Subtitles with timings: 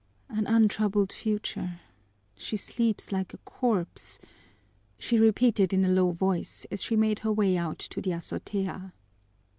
[0.29, 1.79] "An untroubled future!
[2.35, 4.17] She sleeps like a corpse!"
[4.97, 8.93] she repeated in a low voice as she made her way out to the azotea.